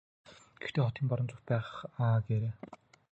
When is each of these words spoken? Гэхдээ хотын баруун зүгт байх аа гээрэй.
Гэхдээ 0.61 0.83
хотын 0.85 1.05
баруун 1.09 1.29
зүгт 1.31 1.45
байх 1.49 1.67
аа 2.03 2.13
гээрэй. 2.27 2.53